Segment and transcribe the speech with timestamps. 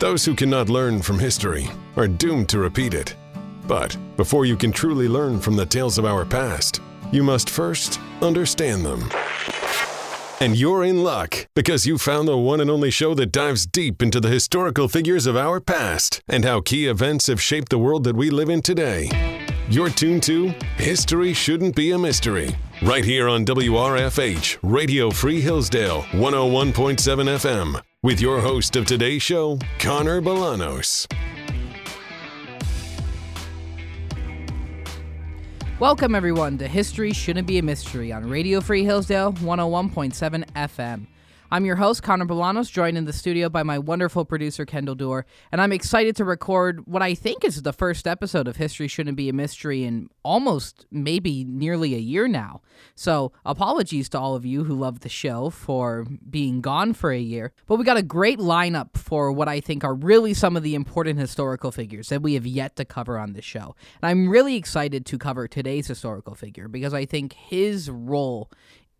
[0.00, 3.14] Those who cannot learn from history are doomed to repeat it.
[3.68, 6.80] But before you can truly learn from the tales of our past,
[7.12, 9.10] you must first understand them.
[10.40, 14.02] And you're in luck because you found the one and only show that dives deep
[14.02, 18.04] into the historical figures of our past and how key events have shaped the world
[18.04, 19.10] that we live in today.
[19.68, 26.04] You're tuned to History Shouldn't Be a Mystery, right here on WRFH, Radio Free Hillsdale,
[26.12, 26.72] 101.7
[27.04, 31.06] FM, with your host of today's show, Connor Bolanos.
[35.78, 41.06] Welcome, everyone, to History Shouldn't Be a Mystery on Radio Free Hillsdale 101.7 FM.
[41.52, 45.26] I'm your host, Connor Bolanos, joined in the studio by my wonderful producer, Kendall Dorr,
[45.50, 49.16] and I'm excited to record what I think is the first episode of History Shouldn't
[49.16, 52.60] Be a Mystery in almost maybe nearly a year now.
[52.94, 57.18] So, apologies to all of you who love the show for being gone for a
[57.18, 60.62] year, but we got a great lineup for what I think are really some of
[60.62, 63.74] the important historical figures that we have yet to cover on this show.
[64.00, 68.52] And I'm really excited to cover today's historical figure because I think his role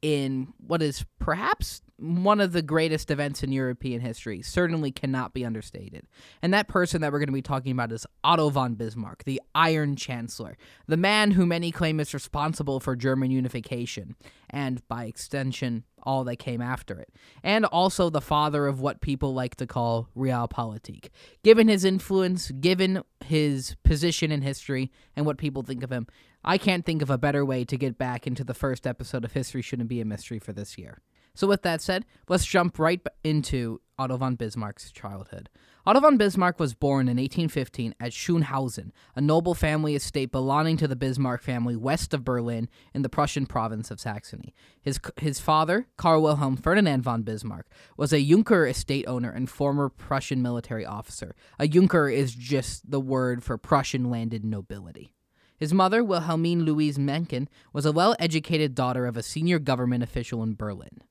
[0.02, 5.44] in what is perhaps one of the greatest events in European history certainly cannot be
[5.44, 6.06] understated.
[6.40, 9.40] And that person that we're going to be talking about is Otto von Bismarck, the
[9.54, 14.16] Iron Chancellor, the man who many claim is responsible for German unification,
[14.48, 17.10] and by extension, all that came after it,
[17.42, 21.08] and also the father of what people like to call realpolitik.
[21.44, 26.06] Given his influence, given his position in history, and what people think of him,
[26.42, 29.32] I can't think of a better way to get back into the first episode of
[29.32, 31.02] History Shouldn't Be a Mystery for this year.
[31.34, 35.48] So, with that said, let's jump right into Otto von Bismarck's childhood.
[35.86, 40.88] Otto von Bismarck was born in 1815 at Schönhausen, a noble family estate belonging to
[40.88, 44.54] the Bismarck family west of Berlin in the Prussian province of Saxony.
[44.80, 49.88] His, his father, Karl Wilhelm Ferdinand von Bismarck, was a Junker estate owner and former
[49.88, 51.34] Prussian military officer.
[51.58, 55.12] A Junker is just the word for Prussian landed nobility.
[55.60, 60.42] His mother, Wilhelmine Louise Mencken, was a well educated daughter of a senior government official
[60.42, 61.02] in Berlin.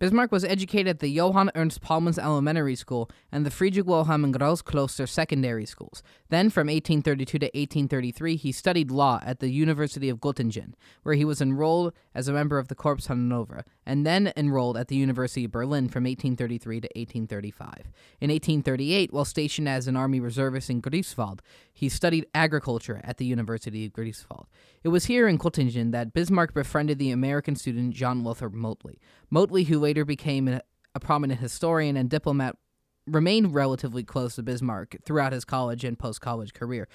[0.00, 4.34] Bismarck was educated at the Johann Ernst Plamann's Elementary School and the Friedrich Wilhelm and
[4.34, 6.02] Graues Kloster Secondary Schools.
[6.30, 10.72] Then, from 1832 to 1833, he studied law at the University of Göttingen,
[11.04, 14.88] where he was enrolled as a member of the Corps Hannover, and then enrolled at
[14.88, 17.92] the University of Berlin from 1833 to 1835.
[18.20, 21.38] In 1838, while stationed as an army reservist in Greifswald,
[21.72, 24.46] he studied agriculture at the University of Greifswald.
[24.82, 28.98] It was here in Göttingen that Bismarck befriended the American student John Lothrop Motley.
[29.34, 30.60] Motley, who later became a,
[30.94, 32.56] a prominent historian and diplomat,
[33.04, 36.86] remained relatively close to Bismarck throughout his college and post college career,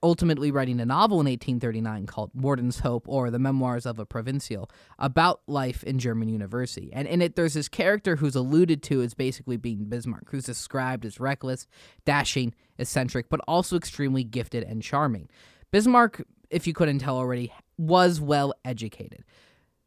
[0.00, 4.70] ultimately writing a novel in 1839 called Morton's Hope or The Memoirs of a Provincial
[5.00, 6.90] about life in German university.
[6.92, 11.04] And in it, there's this character who's alluded to as basically being Bismarck, who's described
[11.04, 11.66] as reckless,
[12.04, 15.28] dashing, eccentric, but also extremely gifted and charming.
[15.72, 19.24] Bismarck, if you couldn't tell already, was well educated.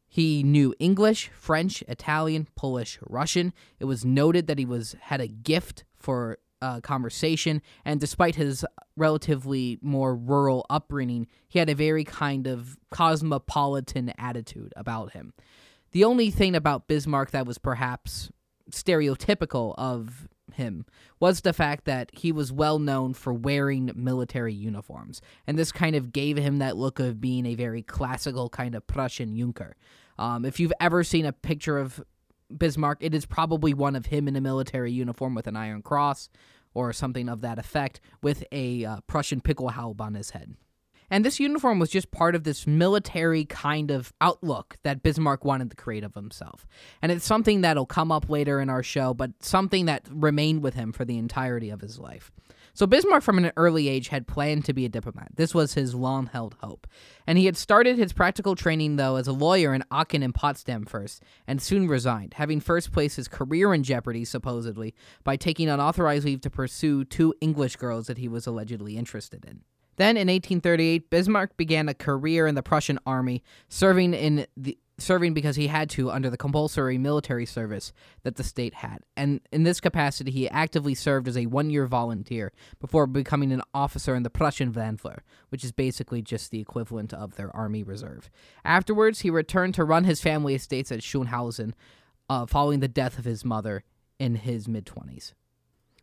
[0.08, 3.52] He knew English, French, Italian, Polish, Russian.
[3.78, 8.64] It was noted that he was had a gift for uh, conversation, and despite his
[8.96, 15.34] relatively more rural upbringing, he had a very kind of cosmopolitan attitude about him.
[15.92, 18.30] The only thing about Bismarck that was perhaps
[18.70, 20.84] stereotypical of him
[21.20, 25.96] was the fact that he was well known for wearing military uniforms, and this kind
[25.96, 29.76] of gave him that look of being a very classical kind of Prussian Junker.
[30.18, 32.02] Um, if you've ever seen a picture of
[32.56, 36.28] Bismarck, it is probably one of him in a military uniform with an iron cross
[36.74, 40.54] or something of that effect with a uh, Prussian halb on his head.
[41.10, 45.70] And this uniform was just part of this military kind of outlook that Bismarck wanted
[45.70, 46.66] to create of himself.
[47.00, 50.74] And it's something that'll come up later in our show, but something that remained with
[50.74, 52.30] him for the entirety of his life.
[52.74, 55.32] So Bismarck, from an early age, had planned to be a diplomat.
[55.34, 56.86] This was his long held hope.
[57.26, 60.84] And he had started his practical training, though, as a lawyer in Aachen and Potsdam
[60.84, 66.24] first, and soon resigned, having first placed his career in jeopardy, supposedly, by taking unauthorized
[66.24, 69.62] leave to pursue two English girls that he was allegedly interested in.
[69.98, 75.32] Then in 1838, Bismarck began a career in the Prussian army, serving in the serving
[75.32, 77.92] because he had to under the compulsory military service
[78.24, 78.98] that the state had.
[79.16, 83.62] And in this capacity, he actively served as a one year volunteer before becoming an
[83.72, 88.28] officer in the Prussian Landwehr, which is basically just the equivalent of their army reserve.
[88.64, 91.74] Afterwards, he returned to run his family estates at Schönhausen,
[92.28, 93.84] uh, following the death of his mother
[94.18, 95.32] in his mid 20s.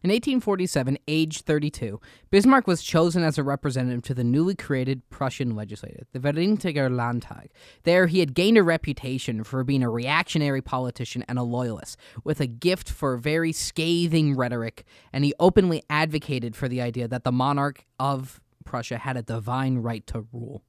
[0.05, 1.99] In 1847, age 32,
[2.29, 7.49] Bismarck was chosen as a representative to the newly created Prussian legislature, the Vereinigter Landtag.
[7.85, 12.39] There, he had gained a reputation for being a reactionary politician and a loyalist, with
[12.39, 17.31] a gift for very scathing rhetoric, and he openly advocated for the idea that the
[17.31, 20.61] monarch of Prussia had a divine right to rule.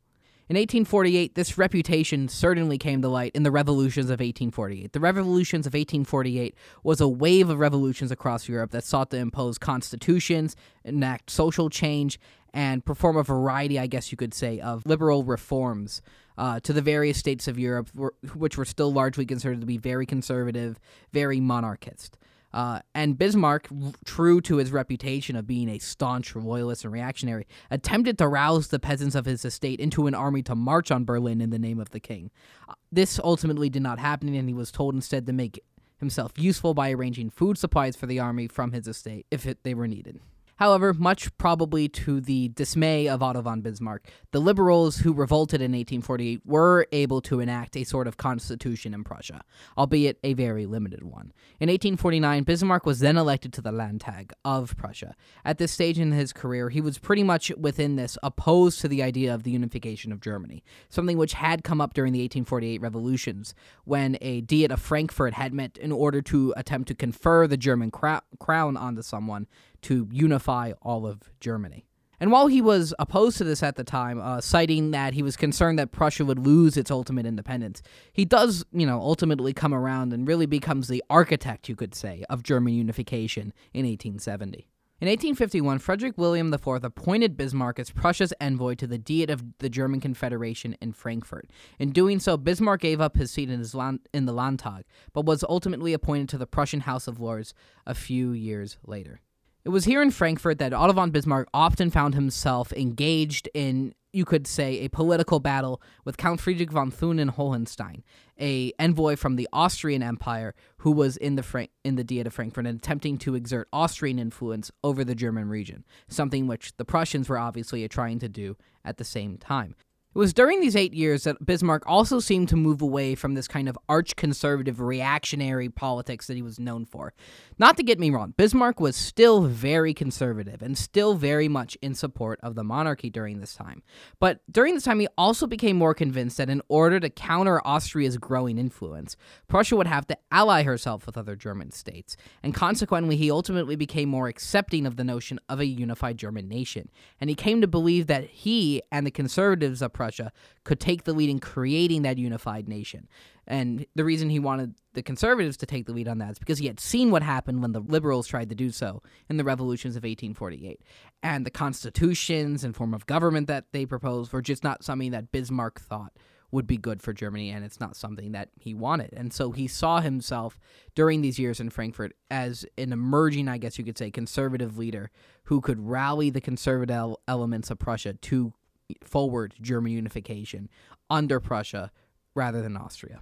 [0.48, 4.92] In 1848, this reputation certainly came to light in the revolutions of 1848.
[4.92, 6.54] The revolutions of 1848
[6.84, 10.54] was a wave of revolutions across Europe that sought to impose constitutions,
[10.84, 12.20] enact social change,
[12.54, 16.00] and perform a variety, I guess you could say, of liberal reforms
[16.38, 17.90] uh, to the various states of Europe,
[18.36, 20.78] which were still largely considered to be very conservative,
[21.12, 22.18] very monarchist.
[22.52, 23.68] Uh, and Bismarck,
[24.04, 28.78] true to his reputation of being a staunch loyalist and reactionary, attempted to rouse the
[28.78, 31.90] peasants of his estate into an army to march on Berlin in the name of
[31.90, 32.30] the king.
[32.68, 35.60] Uh, this ultimately did not happen, and he was told instead to make
[35.98, 39.74] himself useful by arranging food supplies for the army from his estate if it, they
[39.74, 40.20] were needed.
[40.56, 45.72] However, much probably to the dismay of Otto von Bismarck, the liberals who revolted in
[45.72, 49.42] 1848 were able to enact a sort of constitution in Prussia,
[49.76, 51.32] albeit a very limited one.
[51.60, 55.14] In 1849, Bismarck was then elected to the Landtag of Prussia.
[55.44, 59.02] At this stage in his career, he was pretty much within this opposed to the
[59.02, 63.54] idea of the unification of Germany, something which had come up during the 1848 revolutions
[63.84, 67.90] when a Diet of Frankfurt had met in order to attempt to confer the German
[67.90, 69.46] crown onto someone
[69.82, 71.86] to unify all of Germany.
[72.18, 75.36] And while he was opposed to this at the time, uh, citing that he was
[75.36, 77.82] concerned that Prussia would lose its ultimate independence,
[78.12, 82.24] he does, you know, ultimately come around and really becomes the architect, you could say,
[82.30, 84.66] of German unification in 1870.
[84.98, 89.68] In 1851, Frederick William IV appointed Bismarck as Prussia's envoy to the Diet of the
[89.68, 91.50] German Confederation in Frankfurt.
[91.78, 95.26] In doing so, Bismarck gave up his seat in, his land, in the Landtag, but
[95.26, 97.52] was ultimately appointed to the Prussian House of Lords
[97.84, 99.20] a few years later.
[99.66, 104.24] It was here in Frankfurt that Otto von Bismarck often found himself engaged in, you
[104.24, 108.04] could say, a political battle with Count Friedrich von Thun and Hohenstein,
[108.40, 112.34] a envoy from the Austrian Empire who was in the Fra- in the Diet of
[112.34, 117.28] Frankfurt and attempting to exert Austrian influence over the German region, something which the Prussians
[117.28, 119.74] were obviously trying to do at the same time.
[120.16, 123.46] It was during these eight years that Bismarck also seemed to move away from this
[123.46, 127.12] kind of arch conservative reactionary politics that he was known for.
[127.58, 131.94] Not to get me wrong, Bismarck was still very conservative and still very much in
[131.94, 133.82] support of the monarchy during this time.
[134.18, 138.16] But during this time, he also became more convinced that in order to counter Austria's
[138.16, 142.16] growing influence, Prussia would have to ally herself with other German states.
[142.42, 146.88] And consequently, he ultimately became more accepting of the notion of a unified German nation.
[147.20, 150.32] And he came to believe that he and the conservatives of Prussia Prussia
[150.62, 153.08] could take the lead in creating that unified nation.
[153.46, 156.58] And the reason he wanted the conservatives to take the lead on that is because
[156.58, 159.96] he had seen what happened when the liberals tried to do so in the revolutions
[159.96, 160.80] of 1848.
[161.22, 165.32] And the constitutions and form of government that they proposed were just not something that
[165.32, 166.12] Bismarck thought
[166.52, 169.12] would be good for Germany, and it's not something that he wanted.
[169.12, 170.58] And so he saw himself
[170.94, 175.10] during these years in Frankfurt as an emerging, I guess you could say, conservative leader
[175.44, 178.52] who could rally the conservative elements of Prussia to
[179.02, 180.68] forward German unification
[181.10, 181.90] under Prussia
[182.34, 183.20] rather than Austria.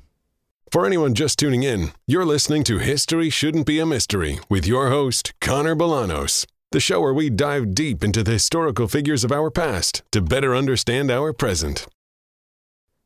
[0.71, 4.89] For anyone just tuning in, you're listening to History Shouldn't Be a Mystery with your
[4.89, 9.51] host, Connor Bolanos, the show where we dive deep into the historical figures of our
[9.51, 11.87] past to better understand our present.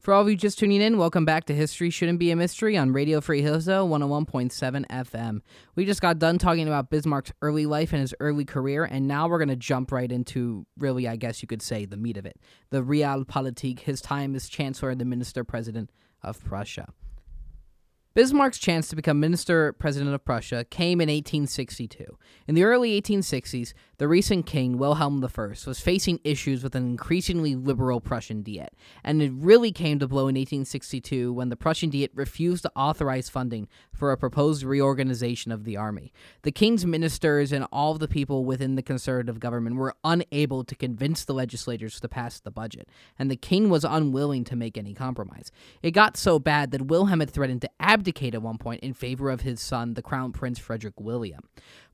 [0.08, 2.78] For all of you just tuning in, welcome back to History Shouldn't Be a Mystery
[2.78, 5.42] on Radio Free Hillsdale 101.7 FM.
[5.74, 9.28] We just got done talking about Bismarck's early life and his early career, and now
[9.28, 12.24] we're going to jump right into, really, I guess you could say, the meat of
[12.24, 12.38] it
[12.70, 15.90] the Realpolitik, his time as Chancellor and the Minister President
[16.22, 16.88] of Prussia.
[18.18, 22.04] Bismarck's chance to become minister president of Prussia came in 1862.
[22.48, 27.56] In the early 1860s, the recent king, Wilhelm I, was facing issues with an increasingly
[27.56, 32.12] liberal Prussian Diet, and it really came to blow in 1862 when the Prussian Diet
[32.14, 36.12] refused to authorize funding for a proposed reorganization of the army.
[36.42, 40.76] The king's ministers and all of the people within the conservative government were unable to
[40.76, 42.88] convince the legislators to pass the budget,
[43.18, 45.50] and the king was unwilling to make any compromise.
[45.82, 49.28] It got so bad that Wilhelm had threatened to abdicate at one point in favor
[49.28, 51.40] of his son, the Crown Prince Frederick William.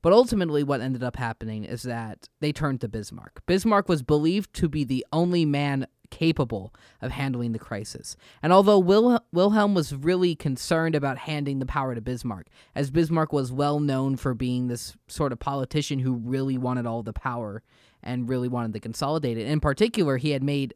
[0.05, 3.41] But ultimately, what ended up happening is that they turned to Bismarck.
[3.47, 6.71] Bismarck was believed to be the only man capable
[7.01, 8.15] of handling the crisis.
[8.43, 13.33] And although Wil- Wilhelm was really concerned about handing the power to Bismarck, as Bismarck
[13.33, 17.63] was well known for being this sort of politician who really wanted all the power
[18.03, 19.47] and really wanted to consolidate it.
[19.47, 20.75] In particular, he had made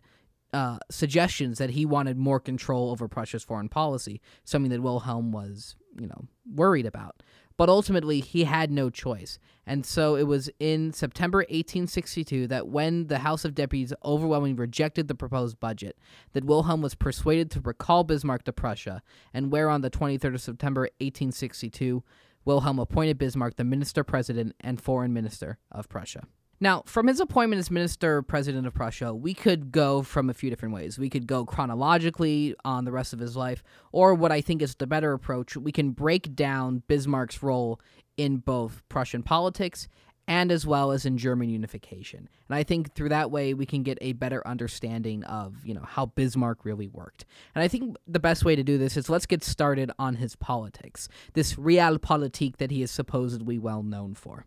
[0.53, 5.75] uh, suggestions that he wanted more control over Prussia's foreign policy, something that Wilhelm was,
[5.99, 7.21] you know, worried about.
[7.59, 9.37] But ultimately he had no choice.
[9.67, 15.09] And so it was in September 1862 that when the House of Deputies overwhelmingly rejected
[15.09, 15.97] the proposed budget,
[16.31, 20.41] that Wilhelm was persuaded to recall Bismarck to Prussia, and where on the 23rd of
[20.41, 22.01] September 1862,
[22.45, 26.23] Wilhelm appointed Bismarck the minister president and foreign minister of Prussia.
[26.61, 30.49] Now, from his appointment as minister president of Prussia, we could go from a few
[30.49, 30.99] different ways.
[30.99, 33.63] We could go chronologically on the rest of his life,
[33.93, 37.79] or what I think is the better approach, we can break down Bismarck's role
[38.17, 39.87] in both Prussian politics
[40.27, 42.29] and as well as in German unification.
[42.49, 45.83] And I think through that way we can get a better understanding of, you know,
[45.83, 47.25] how Bismarck really worked.
[47.55, 50.35] And I think the best way to do this is let's get started on his
[50.35, 51.09] politics.
[51.33, 54.45] This realpolitik that he is supposedly well known for.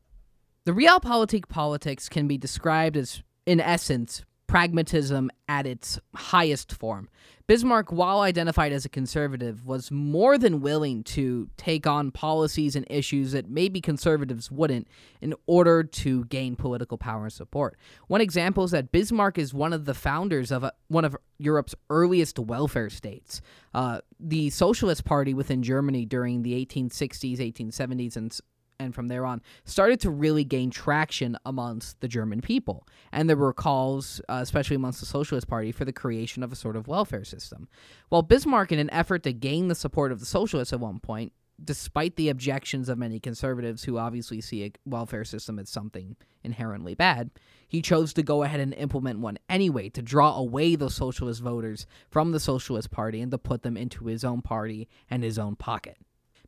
[0.64, 7.08] The realpolitik politics can be described as, in essence, pragmatism at its highest form.
[7.48, 12.86] Bismarck, while identified as a conservative, was more than willing to take on policies and
[12.88, 14.86] issues that maybe conservatives wouldn't
[15.20, 17.76] in order to gain political power and support.
[18.06, 21.74] One example is that Bismarck is one of the founders of a, one of Europe's
[21.90, 23.40] earliest welfare states.
[23.74, 28.38] Uh, the Socialist Party within Germany during the 1860s, 1870s, and
[28.78, 32.86] and from there on started to really gain traction amongst the German people.
[33.12, 36.56] And there were calls, uh, especially amongst the Socialist Party, for the creation of a
[36.56, 37.68] sort of welfare system.
[38.08, 41.32] While Bismarck, in an effort to gain the support of the socialists at one point,
[41.64, 46.94] despite the objections of many conservatives who obviously see a welfare system as something inherently
[46.94, 47.30] bad,
[47.68, 51.86] he chose to go ahead and implement one anyway to draw away those socialist voters
[52.10, 55.56] from the Socialist Party and to put them into his own party and his own
[55.56, 55.96] pocket.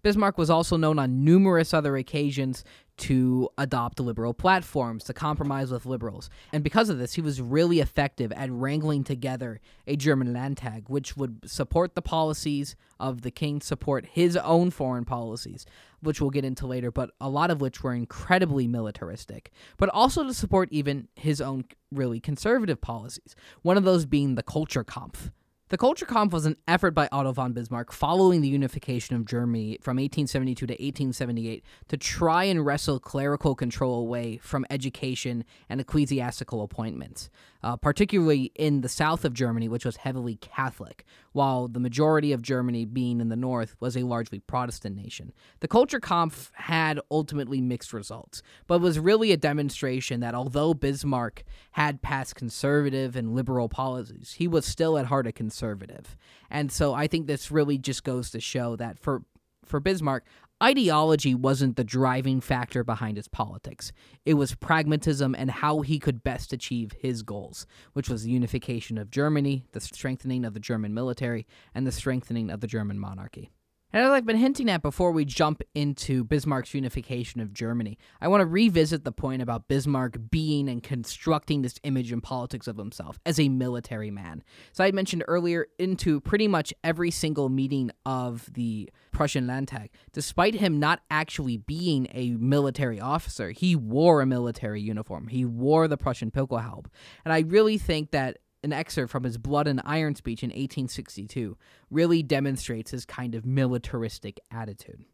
[0.04, 2.62] Bismarck was also known on numerous other occasions
[2.98, 6.28] to adopt liberal platforms, to compromise with liberals.
[6.52, 11.16] And because of this, he was really effective at wrangling together a German Landtag, which
[11.16, 15.64] would support the policies of the king, support his own foreign policies,
[16.02, 20.22] which we'll get into later, but a lot of which were incredibly militaristic, but also
[20.22, 23.34] to support even his own really conservative policies.
[23.62, 25.30] One of those being the Kulturkampf
[25.70, 29.96] the Kulturkampf was an effort by Otto von Bismarck following the unification of Germany from
[29.96, 37.30] 1872 to 1878 to try and wrestle clerical control away from education and ecclesiastical appointments,
[37.62, 42.42] uh, particularly in the south of Germany, which was heavily Catholic, while the majority of
[42.42, 45.32] Germany, being in the north, was a largely Protestant nation.
[45.60, 52.02] The Kulturkampf had ultimately mixed results, but was really a demonstration that although Bismarck had
[52.02, 56.16] passed conservative and liberal policies, he was still at heart a conservative.
[56.50, 59.22] And so I think this really just goes to show that for
[59.64, 60.24] for Bismarck,
[60.64, 63.92] ideology wasn't the driving factor behind his politics.
[64.24, 68.96] It was pragmatism and how he could best achieve his goals, which was the unification
[68.96, 73.50] of Germany, the strengthening of the German military, and the strengthening of the German monarchy.
[73.94, 78.26] And as I've been hinting at before we jump into Bismarck's unification of Germany, I
[78.26, 82.76] want to revisit the point about Bismarck being and constructing this image and politics of
[82.76, 84.42] himself as a military man.
[84.72, 90.56] So I mentioned earlier into pretty much every single meeting of the Prussian Landtag, despite
[90.56, 95.28] him not actually being a military officer, he wore a military uniform.
[95.28, 96.86] He wore the Prussian Pickelhaube.
[97.24, 101.56] And I really think that an excerpt from his Blood and Iron speech in 1862
[101.90, 105.04] really demonstrates his kind of militaristic attitude.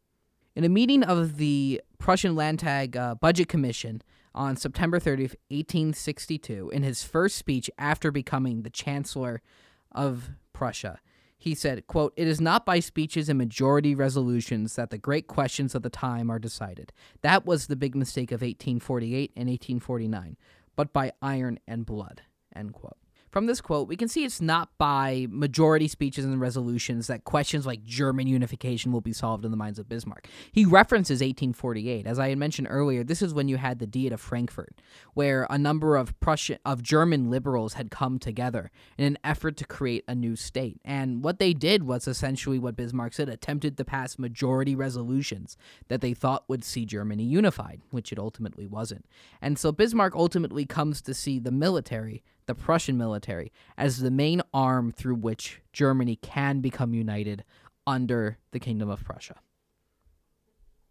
[0.56, 4.02] In a meeting of the Prussian Landtag uh, Budget Commission
[4.34, 9.42] on September 30th, 1862, in his first speech after becoming the Chancellor
[9.92, 11.00] of Prussia,
[11.38, 15.74] he said, quote, It is not by speeches and majority resolutions that the great questions
[15.74, 16.92] of the time are decided.
[17.22, 20.36] That was the big mistake of 1848 and 1849,
[20.76, 22.22] but by iron and blood,
[22.54, 22.98] end quote.
[23.30, 27.64] From this quote, we can see it's not by majority speeches and resolutions that questions
[27.64, 30.26] like German unification will be solved in the minds of Bismarck.
[30.50, 32.08] He references 1848.
[32.08, 34.80] As I had mentioned earlier, this is when you had the Diet of Frankfurt,
[35.14, 39.64] where a number of Prussian of German liberals had come together in an effort to
[39.64, 40.80] create a new state.
[40.84, 45.56] And what they did was essentially what Bismarck said, attempted to pass majority resolutions
[45.86, 49.06] that they thought would see Germany unified, which it ultimately wasn't.
[49.40, 54.42] And so Bismarck ultimately comes to see the military the Prussian military as the main
[54.52, 57.44] arm through which Germany can become united
[57.86, 59.36] under the Kingdom of Prussia.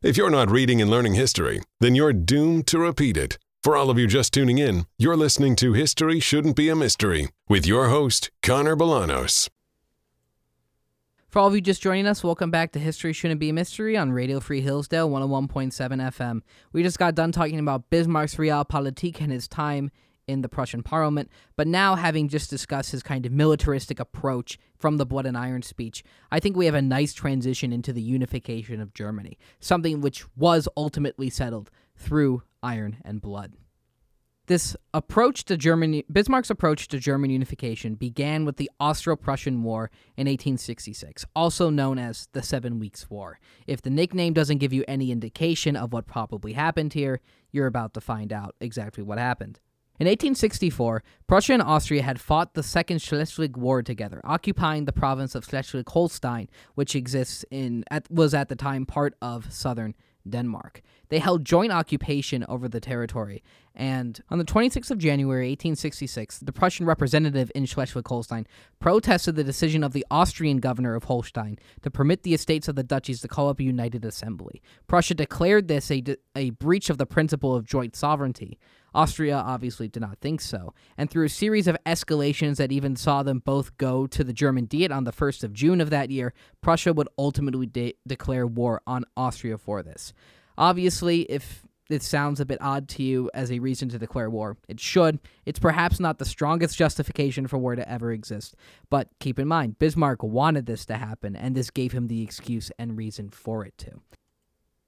[0.02, 3.38] If you're not reading and learning history, then you're doomed to repeat it.
[3.62, 7.28] For all of you just tuning in, you're listening to History Shouldn't Be a Mystery
[7.50, 9.50] with your host, Connor Bolanos.
[11.28, 13.98] For all of you just joining us, welcome back to History Shouldn't Be a Mystery
[13.98, 16.42] on Radio Free Hillsdale 101.7 FM.
[16.72, 19.92] We just got done talking about Bismarck's Realpolitik and his time
[20.30, 21.30] in the Prussian parliament.
[21.58, 25.64] But now, having just discussed his kind of militaristic approach from the Blood and Iron
[25.64, 30.26] speech, I think we have a nice transition into the unification of Germany, something which
[30.38, 33.54] was ultimately settled through iron and blood.
[34.48, 40.26] This approach to German Bismarck's approach to German unification began with the Austro-Prussian War in
[40.26, 43.40] 1866, also known as the 7 Weeks War.
[43.68, 47.22] If the nickname doesn't give you any indication of what probably happened here,
[47.52, 49.60] you're about to find out exactly what happened.
[50.00, 55.36] In 1864, Prussia and Austria had fought the Second Schleswig War together, occupying the province
[55.36, 59.94] of Schleswig-Holstein, which exists in at, was at the time part of southern
[60.28, 60.82] Denmark.
[61.10, 63.44] They held joint occupation over the territory,
[63.76, 68.48] and on the 26th of January 1866, the Prussian representative in Schleswig-Holstein
[68.80, 72.84] protested the decision of the Austrian governor of Holstein to permit the estates of the
[72.84, 74.62] duchies to call up a united assembly.
[74.88, 76.04] Prussia declared this a,
[76.36, 78.58] a breach of the principle of joint sovereignty.
[78.94, 83.24] Austria obviously did not think so, and through a series of escalations that even saw
[83.24, 86.34] them both go to the German Diet on the 1st of June of that year,
[86.62, 90.14] Prussia would ultimately de- declare war on Austria for this.
[90.58, 94.58] Obviously, if it sounds a bit odd to you as a reason to declare war,
[94.68, 95.20] it should.
[95.46, 98.56] It's perhaps not the strongest justification for war to ever exist,
[98.90, 102.72] but keep in mind, Bismarck wanted this to happen, and this gave him the excuse
[102.78, 104.02] and reason for it to.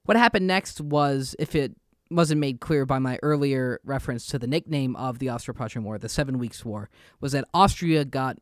[0.04, 1.76] What happened next was, if it
[2.14, 6.08] wasn't made clear by my earlier reference to the nickname of the Austro-Prussian War, the
[6.08, 6.90] Seven Weeks War,
[7.20, 8.38] was that Austria got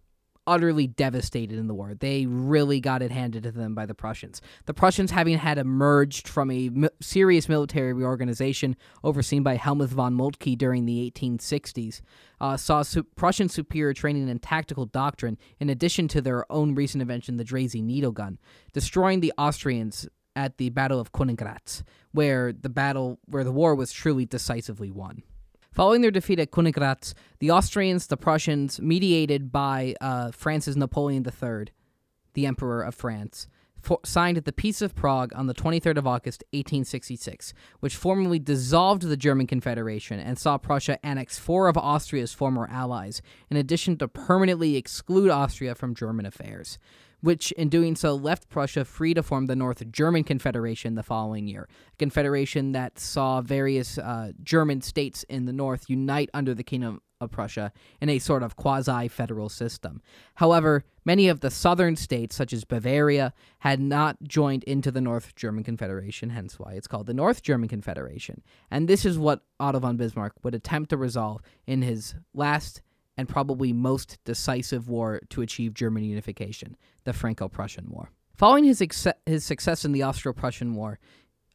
[0.47, 1.95] utterly devastated in the war.
[1.95, 4.41] They really got it handed to them by the Prussians.
[4.67, 8.75] The Prussians, having had emerged from a mi- serious military reorganization
[9.05, 12.01] overseen by Helmuth von Moltke during the 1860s,
[12.41, 17.03] uh, saw su- Prussian superior training and tactical doctrine, in addition to their own recent
[17.03, 18.39] invention, the Dreyse needle gun,
[18.73, 21.83] destroying the Austrians at the Battle of Königgrätz,
[22.13, 25.23] where the battle where the war was truly decisively won.
[25.73, 31.67] Following their defeat at Königgrätz, the Austrians, the Prussians, mediated by uh, France's Napoleon III,
[32.35, 33.47] the Emperor of France,
[33.81, 39.03] for- signed the Peace of Prague on the 23rd of August, 1866, which formally dissolved
[39.03, 44.09] the German Confederation and saw Prussia annex four of Austria's former allies, in addition to
[44.09, 46.79] permanently exclude Austria from German affairs
[47.21, 51.47] which in doing so left Prussia free to form the North German Confederation the following
[51.47, 51.69] year.
[51.93, 57.01] A confederation that saw various uh, German states in the north unite under the Kingdom
[57.21, 60.01] of Prussia in a sort of quasi federal system.
[60.37, 65.35] However, many of the southern states, such as Bavaria, had not joined into the North
[65.35, 68.43] German Confederation, hence why it's called the North German Confederation.
[68.71, 72.81] And this is what Otto von Bismarck would attempt to resolve in his last
[73.21, 78.11] and probably most decisive war to achieve German unification, the Franco Prussian War.
[78.35, 80.99] Following his, ex- his success in the Austro Prussian War,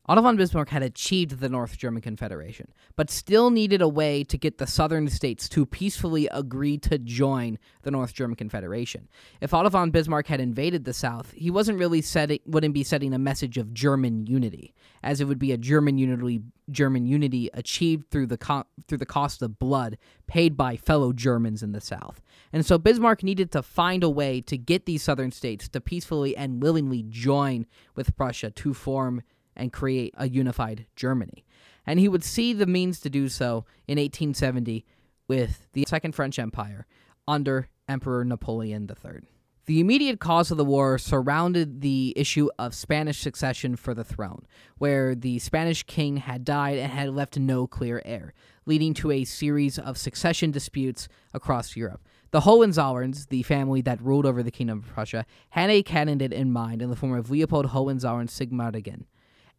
[0.07, 4.37] Otto von Bismarck had achieved the North German Confederation, but still needed a way to
[4.37, 9.07] get the southern states to peacefully agree to join the North German Confederation.
[9.41, 13.13] If Otto von Bismarck had invaded the South, he wasn't really setting, wouldn't be setting
[13.13, 18.11] a message of German unity, as it would be a German unity, German unity achieved
[18.11, 22.21] through the co- through the cost of blood paid by fellow Germans in the South.
[22.53, 26.37] And so Bismarck needed to find a way to get these southern states to peacefully
[26.37, 27.65] and willingly join
[27.95, 29.23] with Prussia to form
[29.55, 31.45] and create a unified Germany.
[31.85, 34.85] And he would see the means to do so in 1870
[35.27, 36.85] with the Second French Empire
[37.27, 39.21] under Emperor Napoleon III.
[39.67, 44.45] The immediate cause of the war surrounded the issue of Spanish succession for the throne,
[44.77, 48.35] where the Spanish king had died and had left no clear heir,
[48.67, 52.07] leading to a series of succession disputes across Europe.
[52.29, 56.51] The Hohenzollerns, the family that ruled over the Kingdom of Prussia, had a candidate in
[56.51, 59.05] mind in the form of Leopold Hohenzollern Sigmaringen.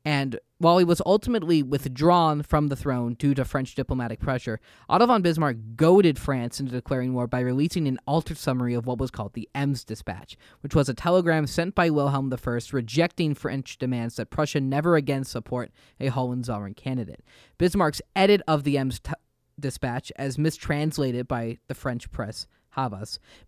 [0.06, 5.04] And while he was ultimately withdrawn from the throne due to French diplomatic pressure, Otto
[5.04, 9.10] von Bismarck goaded France into declaring war by releasing an altered summary of what was
[9.10, 14.14] called the Ems Dispatch, which was a telegram sent by Wilhelm I rejecting French demands
[14.14, 17.24] that Prussia never again support a Hohenzollern candidate.
[17.58, 19.10] Bismarck's edit of the Ems t-
[19.58, 22.46] Dispatch, as mistranslated by the French press,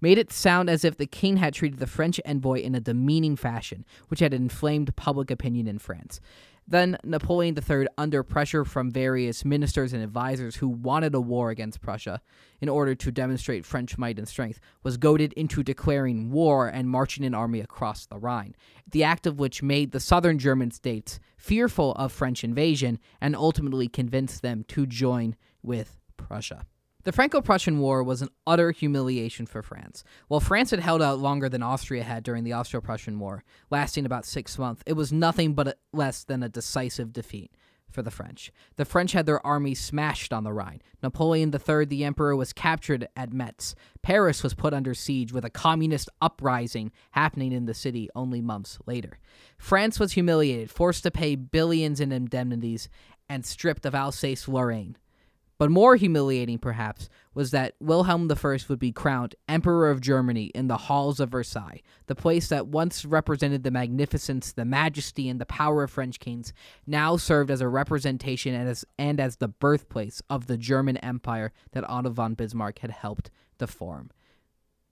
[0.01, 3.37] Made it sound as if the king had treated the French envoy in a demeaning
[3.37, 6.21] fashion, which had inflamed public opinion in France.
[6.71, 11.81] Then Napoleon III, under pressure from various ministers and advisors who wanted a war against
[11.81, 12.21] Prussia
[12.61, 17.25] in order to demonstrate French might and strength, was goaded into declaring war and marching
[17.25, 18.55] an army across the Rhine,
[18.91, 23.88] the act of which made the southern German states fearful of French invasion and ultimately
[23.88, 26.67] convinced them to join with Prussia.
[27.09, 30.05] The Franco Prussian War was an utter humiliation for France.
[30.27, 34.05] While France had held out longer than Austria had during the Austro Prussian War, lasting
[34.05, 37.51] about six months, it was nothing but a, less than a decisive defeat
[37.90, 38.53] for the French.
[38.77, 40.83] The French had their army smashed on the Rhine.
[41.03, 43.75] Napoleon III, the emperor, was captured at Metz.
[44.03, 48.79] Paris was put under siege with a communist uprising happening in the city only months
[48.85, 49.18] later.
[49.57, 52.90] France was humiliated, forced to pay billions in indemnities,
[53.31, 54.99] and stripped of Alsace Lorraine.
[55.59, 60.68] But more humiliating, perhaps, was that Wilhelm I would be crowned Emperor of Germany in
[60.68, 65.47] the halls of Versailles, the place that once represented the magnificence, the majesty, and the
[65.47, 66.53] power of French kings,
[66.87, 71.53] now served as a representation and as, and as the birthplace of the German Empire
[71.73, 74.11] that Otto von Bismarck had helped to form.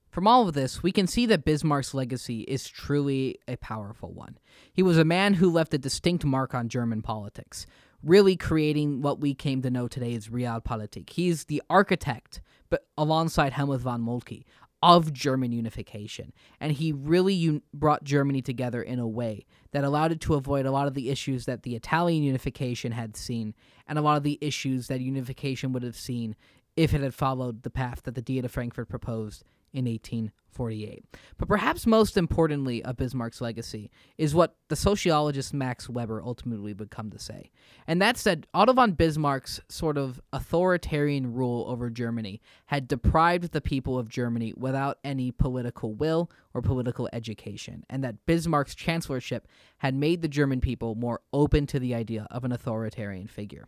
[0.09, 4.37] From all of this, we can see that Bismarck's legacy is truly a powerful one.
[4.73, 7.67] He was a man who left a distinct mark on German politics
[8.03, 11.09] really creating what we came to know today as Realpolitik.
[11.09, 14.43] He's the architect, but alongside Helmut von Moltke,
[14.83, 16.33] of German unification.
[16.59, 20.65] And he really un- brought Germany together in a way that allowed it to avoid
[20.65, 23.55] a lot of the issues that the Italian unification had seen
[23.87, 26.35] and a lot of the issues that unification would have seen
[26.75, 29.43] if it had followed the path that the Diet of Frankfurt proposed
[29.77, 31.05] in 1848.
[31.37, 36.89] But perhaps most importantly of Bismarck's legacy is what the sociologist Max Weber ultimately would
[36.89, 37.51] come to say.
[37.85, 43.61] And that's that Otto von Bismarck's sort of authoritarian rule over Germany had deprived the
[43.61, 49.93] people of Germany without any political will or political education, and that Bismarck's chancellorship had
[49.93, 53.67] made the German people more open to the idea of an authoritarian figure.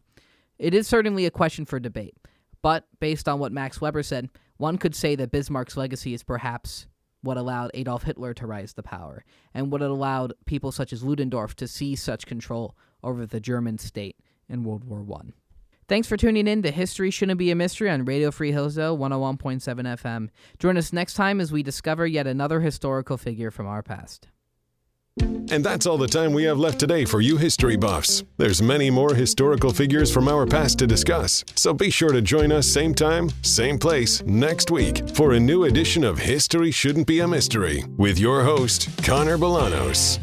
[0.58, 2.16] It is certainly a question for debate.
[2.62, 6.86] But based on what Max Weber said, one could say that Bismarck's legacy is perhaps
[7.22, 11.56] what allowed Adolf Hitler to rise to power, and what allowed people such as Ludendorff
[11.56, 14.18] to seize such control over the German state
[14.50, 15.32] in World War I.
[15.88, 19.62] Thanks for tuning in to History Shouldn't Be a Mystery on Radio Free Hillsdale 101.7
[19.62, 20.30] FM.
[20.60, 24.28] Join us next time as we discover yet another historical figure from our past.
[25.22, 28.24] And that's all the time we have left today for you history buffs.
[28.38, 32.52] There's many more historical figures from our past to discuss, so be sure to join
[32.52, 37.20] us same time, same place next week for a new edition of History Shouldn't Be
[37.20, 40.20] a Mystery with your host, Connor Bolanos.